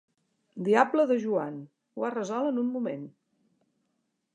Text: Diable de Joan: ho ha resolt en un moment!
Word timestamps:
Diable 0.67 1.05
de 1.11 1.19
Joan: 1.25 1.61
ho 2.01 2.07
ha 2.09 2.13
resolt 2.17 2.51
en 2.55 2.61
un 2.67 2.75
moment! 2.79 3.05